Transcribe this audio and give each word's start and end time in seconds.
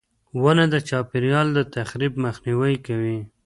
•ونه 0.41 0.65
د 0.73 0.75
چاپېریال 0.89 1.47
د 1.53 1.59
تخریب 1.75 2.13
مخنیوی 2.25 2.75
کوي. 2.85 3.17